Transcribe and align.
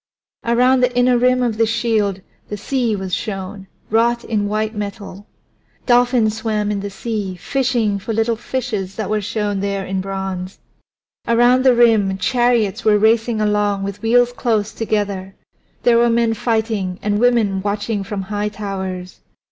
Around 0.43 0.79
the 0.81 0.97
inner 0.97 1.15
rim 1.15 1.43
of 1.43 1.57
the 1.57 1.67
shield 1.67 2.21
the 2.49 2.57
sea 2.57 2.95
was 2.95 3.13
shown, 3.13 3.67
wrought 3.91 4.23
in 4.23 4.47
white 4.47 4.73
metal. 4.73 5.27
Dolphins 5.85 6.37
swam 6.37 6.71
in 6.71 6.79
the 6.79 6.89
sea, 6.89 7.35
fishing 7.35 7.99
for 7.99 8.11
little 8.11 8.35
fishes 8.35 8.95
that 8.95 9.11
were 9.11 9.21
shown 9.21 9.59
there 9.59 9.85
in 9.85 10.01
bronze. 10.01 10.57
Around 11.27 11.63
the 11.63 11.75
rim 11.75 12.17
chariots 12.17 12.83
were 12.83 12.97
racing 12.97 13.39
along 13.41 13.83
with 13.83 14.01
wheels 14.01 14.29
running 14.29 14.39
close 14.39 14.73
together; 14.73 15.35
there 15.83 15.99
were 15.99 16.09
men 16.09 16.33
fighting 16.33 16.97
and 17.03 17.19
women 17.19 17.61
watching 17.61 18.03
from 18.03 18.23
high 18.23 18.49
towers. 18.49 19.19